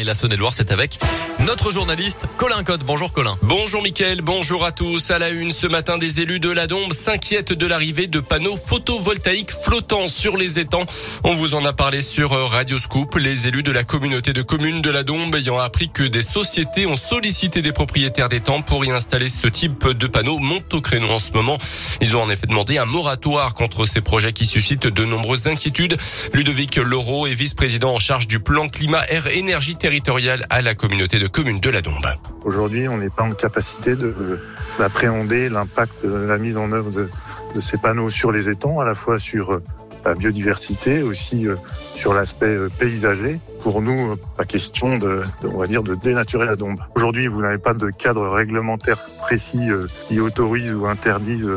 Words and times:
Et 0.00 0.04
la 0.04 0.14
Saône-et-Loire, 0.14 0.54
c'est 0.54 0.72
avec 0.72 0.98
notre 1.40 1.70
journaliste 1.70 2.24
Colin 2.38 2.64
Code. 2.64 2.84
Bonjour 2.86 3.12
Colin. 3.12 3.36
Bonjour 3.42 3.82
Mickaël, 3.82 4.22
bonjour 4.22 4.64
à 4.64 4.72
tous. 4.72 5.10
À 5.10 5.18
la 5.18 5.28
une, 5.28 5.52
ce 5.52 5.66
matin, 5.66 5.98
des 5.98 6.22
élus 6.22 6.40
de 6.40 6.50
la 6.50 6.66
Dombe 6.66 6.94
s'inquiètent 6.94 7.52
de 7.52 7.66
l'arrivée 7.66 8.06
de 8.06 8.18
panneaux 8.20 8.56
photovoltaïques 8.56 9.50
flottants 9.50 10.08
sur 10.08 10.38
les 10.38 10.58
étangs. 10.58 10.86
On 11.22 11.34
vous 11.34 11.52
en 11.52 11.66
a 11.66 11.74
parlé 11.74 12.00
sur 12.00 12.30
Radio 12.30 12.78
Scoop. 12.78 13.16
Les 13.16 13.46
élus 13.46 13.62
de 13.62 13.72
la 13.72 13.84
communauté 13.84 14.32
de 14.32 14.40
communes 14.40 14.80
de 14.80 14.88
la 14.88 15.02
Dombe 15.02 15.34
ayant 15.34 15.58
appris 15.58 15.90
que 15.90 16.04
des 16.04 16.22
sociétés 16.22 16.86
ont 16.86 16.96
sollicité 16.96 17.60
des 17.60 17.72
propriétaires 17.72 18.30
d'étangs 18.30 18.62
pour 18.62 18.86
y 18.86 18.90
installer 18.90 19.28
ce 19.28 19.48
type 19.48 19.86
de 19.86 20.06
panneaux 20.06 20.38
montent 20.38 20.72
au 20.72 20.80
créneau 20.80 21.10
en 21.10 21.18
ce 21.18 21.32
moment. 21.32 21.58
Ils 22.00 22.16
ont 22.16 22.22
en 22.22 22.30
effet 22.30 22.46
demandé 22.46 22.78
un 22.78 22.86
moratoire 22.86 23.52
contre 23.52 23.84
ces 23.84 24.00
projets 24.00 24.32
qui 24.32 24.46
suscitent 24.46 24.86
de 24.86 25.04
nombreuses 25.04 25.46
inquiétudes. 25.46 25.98
Ludovic 26.32 26.76
Leroux 26.76 27.26
est 27.26 27.34
vice-président 27.34 27.92
en 27.92 27.98
charge 27.98 28.28
du 28.28 28.40
plan 28.40 28.70
climat 28.70 29.04
air 29.10 29.26
énergie 29.26 29.73
territoriale 29.76 30.44
à 30.50 30.62
la 30.62 30.74
communauté 30.74 31.18
de 31.18 31.26
communes 31.26 31.60
de 31.60 31.70
la 31.70 31.82
Dombe. 31.82 32.06
Aujourd'hui, 32.44 32.88
on 32.88 32.98
n'est 32.98 33.10
pas 33.10 33.22
en 33.22 33.32
capacité 33.32 33.94
d'appréhender 34.78 35.48
l'impact 35.48 36.04
de 36.04 36.12
la 36.12 36.38
mise 36.38 36.56
en 36.56 36.72
œuvre 36.72 36.90
de, 36.90 37.08
de, 37.54 37.60
ces 37.60 37.78
panneaux 37.78 38.10
sur 38.10 38.32
les 38.32 38.48
étangs, 38.48 38.80
à 38.80 38.84
la 38.84 38.94
fois 38.94 39.18
sur 39.18 39.52
euh, 39.52 39.62
la 40.04 40.14
biodiversité, 40.14 41.02
aussi 41.02 41.48
euh, 41.48 41.56
sur 41.94 42.12
l'aspect 42.12 42.46
euh, 42.46 42.68
paysager. 42.78 43.40
Pour 43.62 43.80
nous, 43.80 44.16
pas 44.36 44.44
question 44.44 44.98
de, 44.98 45.22
on 45.44 45.58
va 45.58 45.66
dire, 45.66 45.82
de 45.82 45.94
dénaturer 45.94 46.44
la 46.44 46.56
dombe. 46.56 46.80
Aujourd'hui, 46.94 47.26
vous 47.26 47.40
n'avez 47.40 47.58
pas 47.58 47.72
de 47.72 47.88
cadre 47.88 48.28
réglementaire 48.28 48.98
précis 49.22 49.70
qui 50.06 50.20
autorise 50.20 50.70
ou 50.74 50.86
interdise 50.86 51.48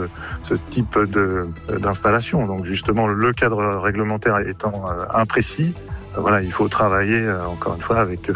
ce 0.41 0.53
type 0.69 0.97
d'installation. 1.81 2.45
Donc 2.45 2.63
justement, 2.63 3.07
le 3.07 3.33
cadre 3.33 3.81
réglementaire 3.81 4.39
étant 4.39 4.85
imprécis, 5.13 5.73
voilà, 6.19 6.41
il 6.41 6.51
faut 6.51 6.67
travailler 6.67 7.21
euh, 7.21 7.45
encore 7.45 7.75
une 7.75 7.81
fois 7.81 7.99
avec 7.99 8.31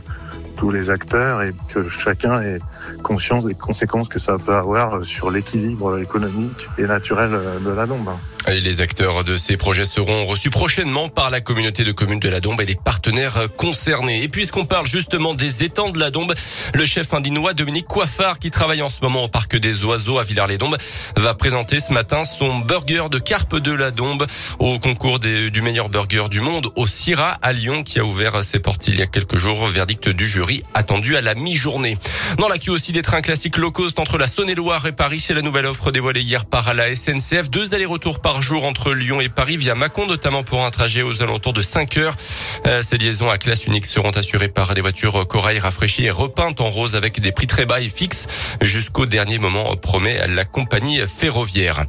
tous 0.56 0.72
les 0.72 0.90
acteurs 0.90 1.42
et 1.42 1.52
que 1.74 1.88
chacun 1.90 2.42
ait 2.42 2.60
conscience 3.04 3.46
des 3.46 3.56
conséquences 3.56 4.10
que 4.10 4.20
ça 4.20 4.38
peut 4.38 4.56
avoir 4.56 5.04
sur 5.06 5.32
l'équilibre 5.32 6.00
économique 6.00 6.68
et 6.78 6.84
naturel 6.84 7.32
de 7.64 7.72
la 7.72 7.86
Dombe. 7.86 8.10
Et 8.48 8.60
les 8.60 8.82
acteurs 8.82 9.24
de 9.24 9.38
ces 9.38 9.56
projets 9.56 9.86
seront 9.86 10.26
reçus 10.26 10.50
prochainement 10.50 11.10
par 11.10 11.30
la 11.30 11.42
communauté 11.42 11.84
de 11.84 11.92
communes 11.92 12.20
de 12.20 12.28
la 12.28 12.40
Dombe 12.40 12.60
et 12.60 12.66
les 12.66 12.76
partenaires 12.76 13.48
concernés. 13.56 14.24
Et 14.24 14.30
puisqu'on 14.30 14.66
parle 14.66 14.88
justement 14.88 15.36
des 15.36 15.64
étangs 15.64 15.92
de 15.92 16.00
la 16.00 16.10
Dombe, 16.10 16.34
le 16.74 16.86
chef 16.86 17.14
indinois 17.14 17.54
Dominique 17.54 17.88
Coiffard, 17.88 18.40
qui 18.40 18.50
travaille 18.50 18.82
en 18.82 18.90
ce 18.90 19.02
moment 19.02 19.26
au 19.26 19.28
parc 19.28 19.58
des 19.58 19.84
oiseaux 19.84 20.18
à 20.18 20.24
Villars-les-Dombes, 20.24 20.78
va 21.18 21.36
présenter 21.36 21.80
ce 21.80 21.94
matin 21.94 22.24
son 22.24 22.60
burger 22.60 23.10
de 23.12 23.20
carpe 23.20 23.58
de 23.58 23.74
la 23.74 23.92
Dombe 23.92 24.26
au 24.58 24.80
concours 24.80 25.20
du 25.20 25.62
meilleur 25.62 25.90
burger 25.90 26.28
du 26.30 26.42
monde 26.42 26.70
au 26.76 26.88
Syrah 26.88 27.38
à 27.44 27.54
Lyon, 27.54 27.84
qui 27.84 28.00
a 28.00 28.04
ouvert 28.04 28.44
ses 28.44 28.60
portes 28.60 28.88
il 28.88 28.98
y 28.98 29.04
a 29.04 29.08
quelques 29.08 29.38
jours. 29.38 29.68
Verdict 29.68 30.10
du 30.10 30.28
jury 30.28 30.64
attendu 30.74 31.16
à 31.16 31.22
la 31.22 31.36
mi-journée. 31.36 31.98
Dans 32.38 32.48
l'actu 32.48 32.70
aussi 32.70 32.92
des 32.92 33.02
trains 33.02 33.22
classiques 33.22 33.58
low 33.58 33.72
cost 33.72 34.00
entre 34.00 34.18
la 34.18 34.28
Saône-et-Loire 34.28 34.86
et 34.86 34.92
Paris, 34.92 35.20
c'est 35.20 35.34
la 35.34 35.42
nouvelle 35.42 35.66
offre 35.66 35.92
dévoilée 35.92 36.22
hier 36.22 36.46
par 36.46 36.74
la 36.74 36.96
SNCF. 36.96 37.50
Deux 37.50 37.74
allers-retours 37.74 38.20
par 38.20 38.42
jour 38.42 38.66
entre 38.66 38.94
Lyon 38.94 39.20
et 39.22 39.30
Paris 39.30 39.58
via 39.58 39.76
Mâcon, 39.76 40.08
notamment 40.08 40.44
pour 40.44 40.66
un 40.66 40.72
trajet 40.72 41.02
aux 41.02 41.22
alentours 41.24 41.54
de 41.54 41.62
5 41.62 41.98
heures. 41.98 42.16
Euh, 42.66 42.82
ces 42.84 42.98
liaisons 42.98 43.30
à 43.30 43.38
classe 43.38 43.66
unique 43.66 43.86
seront 43.86 44.12
assurées 44.12 44.48
par 44.48 44.74
des 44.74 44.82
voitures 44.82 45.28
corail 45.28 45.60
rafraîchies 45.60 46.06
et 46.06 46.12
repeintes 46.12 46.62
en 46.62 46.70
rose 46.70 46.96
avec 46.96 47.20
des 47.20 47.32
prix 47.32 47.48
très 47.48 47.66
bas 47.66 47.82
et 47.82 47.90
fixes 47.90 48.28
jusqu'au 48.62 49.06
dernier 49.06 49.38
moment, 49.38 49.76
promet 49.76 50.26
la 50.28 50.46
compagnie 50.46 51.00
ferroviaire. 51.00 51.86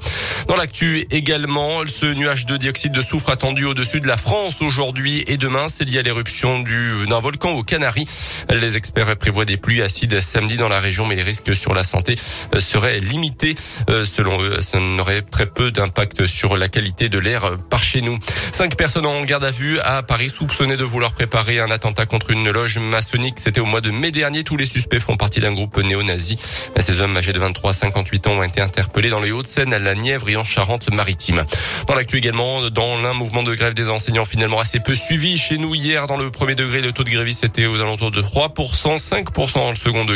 Dans 0.49 0.57
l'actu 0.57 1.07
également, 1.11 1.81
ce 1.87 2.07
nuage 2.07 2.47
de 2.47 2.57
dioxyde 2.57 2.93
de 2.93 3.03
soufre 3.03 3.31
attendu 3.31 3.65
au-dessus 3.65 4.01
de 4.01 4.09
la 4.09 4.17
France 4.17 4.61
aujourd'hui 4.61 5.25
et 5.27 5.37
demain, 5.37 5.69
c'est 5.69 5.85
lié 5.85 5.99
à 5.99 6.03
l'éruption 6.03 6.65
d'un 7.09 7.21
volcan 7.21 7.51
aux 7.51 7.63
Canaries. 7.63 8.09
Les 8.51 8.77
experts 8.77 9.17
prévoient 9.17 9.45
des 9.45 9.57
pluies 9.57 9.83
acides 9.83 10.21
samedi 10.33 10.57
dans 10.57 10.69
la 10.69 10.81
région, 10.81 11.05
mais 11.07 11.15
les 11.15 11.23
risques 11.23 11.55
sur 11.55 11.75
la 11.75 11.85
santé 11.85 12.15
seraient 12.59 13.01
limités. 13.01 13.55
Euh, 13.91 14.07
selon 14.07 14.43
eux, 14.43 14.63
ça 14.63 14.81
n'aurait 14.81 15.21
très 15.21 15.45
peu 15.45 15.71
d'impact 15.71 16.27
sur 16.27 16.57
la 16.57 16.69
qualité 16.69 17.11
de 17.11 17.19
l'air 17.19 17.59
par 17.69 17.83
chez 17.83 18.01
nous. 18.01 18.19
Cinq 18.53 18.77
personnes 18.77 19.05
en 19.05 19.23
garde 19.25 19.45
à 19.45 19.51
vue 19.51 19.79
à 19.81 20.03
Paris 20.03 20.31
soupçonnées 20.31 20.79
de 20.79 20.85
vouloir 20.85 21.13
préparer 21.13 21.61
un 21.61 21.71
attentat 21.71 22.07
contre 22.07 22.31
une 22.31 22.51
loge 22.51 22.79
maçonnique. 22.79 23.35
C'était 23.39 23.61
au 23.61 23.67
mois 23.67 23.83
de 23.83 23.91
mai 23.91 24.11
dernier. 24.11 24.43
Tous 24.43 24.57
les 24.57 24.65
suspects 24.65 25.01
font 25.01 25.17
partie 25.17 25.41
d'un 25.41 25.53
groupe 25.53 25.77
néo-nazi. 25.77 26.39
Ces 26.81 27.01
hommes 27.01 27.17
âgés 27.17 27.35
de 27.35 27.39
23 27.39 27.71
à 27.71 27.75
58 27.75 28.27
ans 28.29 28.33
ont 28.39 28.43
été 28.43 28.63
interpellés 28.63 29.11
dans 29.11 29.21
les 29.21 29.33
Hauts-de-Seine, 29.33 29.75
à 29.75 29.79
la 29.79 29.95
Nièvre 29.95 30.31
et 30.31 30.37
en 30.37 30.45
Charente-Maritime. 30.45 31.45
Dans 31.87 31.95
l'actu 31.95 32.17
également, 32.17 32.71
dans 32.71 33.01
l'un 33.03 33.13
mouvement 33.13 33.43
de 33.43 33.55
grève 33.55 33.75
des 33.75 33.91
enseignants 33.91 34.25
finalement 34.25 34.61
assez 34.61 34.81
peu 34.81 34.95
suivi 34.95 35.37
chez 35.37 35.59
nous 35.59 35.75
hier 35.75 36.07
dans 36.07 36.17
le 36.17 36.31
premier 36.31 36.55
degré, 36.55 36.81
le 36.81 36.93
taux 36.93 37.05
de 37.05 37.11
grévistes 37.11 37.45
était 37.45 37.67
aux 37.67 37.81
alentours 37.81 38.11
de 38.11 38.23
3%, 38.23 38.99
5% 38.99 39.55
dans 39.55 39.71
le 39.71 39.77
second 39.77 40.05
degré. 40.05 40.12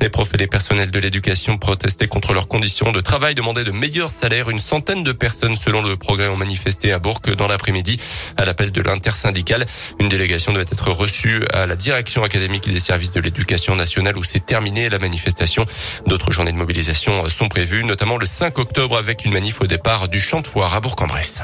Les 0.00 0.08
profs 0.08 0.34
et 0.34 0.36
les 0.36 0.46
personnels 0.46 0.90
de 0.90 0.98
l'éducation 0.98 1.58
protestaient 1.58 2.08
contre 2.08 2.32
leurs 2.32 2.48
conditions 2.48 2.92
de 2.92 3.00
travail, 3.00 3.34
demandaient 3.34 3.64
de 3.64 3.70
meilleurs 3.70 4.10
salaires. 4.10 4.50
Une 4.50 4.58
centaine 4.58 5.04
de 5.04 5.12
personnes 5.12 5.56
selon 5.56 5.82
le 5.82 5.96
progrès, 5.96 6.28
ont 6.28 6.36
manifesté 6.36 6.92
à 6.92 6.98
Bourg 6.98 7.20
dans 7.36 7.48
l'après-midi 7.48 8.00
à 8.36 8.44
l'appel 8.44 8.72
de 8.72 8.80
l'intersyndicale. 8.80 9.66
Une 10.00 10.08
délégation 10.08 10.52
devait 10.52 10.62
être 10.70 10.90
reçue 10.90 11.44
à 11.52 11.66
la 11.66 11.76
direction 11.76 12.24
académique 12.24 12.70
des 12.70 12.80
services 12.80 13.12
de 13.12 13.20
l'éducation 13.20 13.74
nationale 13.74 14.16
où 14.16 14.24
s'est 14.24 14.40
terminée 14.40 14.88
la 14.88 14.98
manifestation. 14.98 15.66
D'autres 16.06 16.32
journées 16.32 16.52
de 16.52 16.56
mobilisation 16.56 17.28
sont 17.28 17.48
prévues, 17.48 17.84
notamment 17.84 18.16
le 18.16 18.26
5 18.26 18.58
octobre 18.58 18.96
avec 18.96 19.24
une 19.24 19.32
manif 19.32 19.60
au 19.60 19.66
départ 19.66 20.08
du 20.08 20.20
champ 20.20 20.40
de 20.40 20.46
foire 20.46 20.74
à 20.74 20.80
Bourg-en-Bresse. 20.80 21.42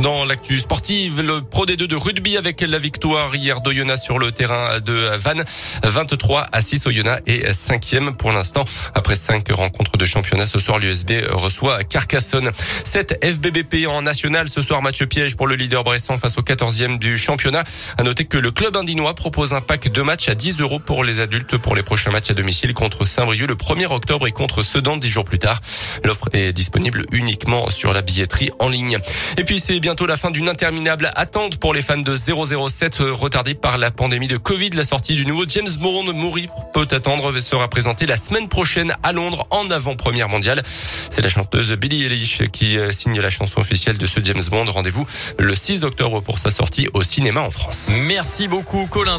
Dans 0.00 0.24
l'actu 0.24 0.58
sportive, 0.58 1.20
le 1.20 1.40
Pro 1.40 1.66
D2 1.66 1.86
de 1.86 1.94
rugby 1.94 2.36
avec 2.36 2.60
la 2.62 2.78
victoire 2.78 3.34
hier 3.36 3.60
d'Oyonnax 3.60 4.02
sur 4.02 4.18
le 4.18 4.32
terrain 4.32 4.80
de 4.80 4.92
Vannes. 5.16 5.44
23 5.84 6.48
à 6.50 6.60
6 6.60 6.88
Oyonnax 6.88 7.22
est 7.26 7.52
cinquième 7.52 8.16
pour 8.16 8.32
l'instant. 8.32 8.64
Après 8.94 9.14
cinq 9.14 9.50
rencontres 9.52 9.96
de 9.96 10.04
championnat, 10.04 10.48
ce 10.48 10.58
soir 10.58 10.80
l'USB 10.80 11.12
reçoit 11.30 11.84
Carcassonne. 11.84 12.50
7 12.84 13.20
FBBP 13.22 13.86
en 13.86 14.02
national. 14.02 14.48
Ce 14.48 14.62
soir, 14.62 14.82
match 14.82 15.04
piège 15.04 15.36
pour 15.36 15.46
le 15.46 15.54
leader 15.54 15.84
bresson 15.84 16.18
face 16.18 16.38
au 16.38 16.42
14e 16.42 16.98
du 16.98 17.16
championnat. 17.16 17.62
À 17.96 18.02
noter 18.02 18.24
que 18.24 18.36
le 18.36 18.50
club 18.50 18.76
indinois 18.76 19.14
propose 19.14 19.54
un 19.54 19.60
pack 19.60 19.92
de 19.92 20.02
matchs 20.02 20.28
à 20.28 20.34
10 20.34 20.60
euros 20.60 20.80
pour 20.80 21.04
les 21.04 21.20
adultes 21.20 21.56
pour 21.56 21.76
les 21.76 21.84
prochains 21.84 22.10
matchs 22.10 22.30
à 22.30 22.34
domicile 22.34 22.74
contre 22.74 23.04
Saint-Brieuc 23.04 23.46
le 23.46 23.54
1er 23.54 23.86
octobre 23.86 24.26
et 24.26 24.32
contre 24.32 24.64
Sedan 24.64 24.96
10 24.96 25.08
jours 25.08 25.24
plus 25.24 25.38
tard. 25.38 25.60
L'offre 26.02 26.28
est 26.32 26.52
disponible 26.52 27.06
uniquement 27.12 27.70
sur 27.70 27.92
la 27.92 28.02
billetterie 28.02 28.50
en 28.58 28.68
ligne. 28.68 28.98
Et 29.38 29.44
puis 29.44 29.60
c'est 29.60 29.83
bientôt 29.84 30.06
la 30.06 30.16
fin 30.16 30.30
d'une 30.30 30.48
interminable 30.48 31.10
attente 31.14 31.58
pour 31.58 31.74
les 31.74 31.82
fans 31.82 31.98
de 31.98 32.16
007 32.16 33.02
euh, 33.02 33.12
retardés 33.12 33.54
par 33.54 33.76
la 33.76 33.90
pandémie 33.90 34.28
de 34.28 34.38
Covid. 34.38 34.70
La 34.70 34.82
sortie 34.82 35.14
du 35.14 35.26
nouveau 35.26 35.44
James 35.46 35.68
Bond, 35.78 36.10
Mourir 36.14 36.48
peut 36.72 36.88
attendre, 36.90 37.38
sera 37.38 37.68
présentée 37.68 38.06
la 38.06 38.16
semaine 38.16 38.48
prochaine 38.48 38.94
à 39.02 39.12
Londres 39.12 39.46
en 39.50 39.68
avant-première 39.68 40.30
mondiale. 40.30 40.62
C'est 41.10 41.20
la 41.20 41.28
chanteuse 41.28 41.72
Billie 41.72 42.02
Eilish 42.04 42.44
qui 42.50 42.78
euh, 42.78 42.92
signe 42.92 43.20
la 43.20 43.28
chanson 43.28 43.60
officielle 43.60 43.98
de 43.98 44.06
ce 44.06 44.24
James 44.24 44.40
Bond. 44.50 44.64
Rendez-vous 44.70 45.06
le 45.38 45.54
6 45.54 45.84
octobre 45.84 46.22
pour 46.22 46.38
sa 46.38 46.50
sortie 46.50 46.88
au 46.94 47.02
cinéma 47.02 47.42
en 47.42 47.50
France. 47.50 47.88
Merci 47.90 48.48
beaucoup 48.48 48.86
Colin. 48.86 49.18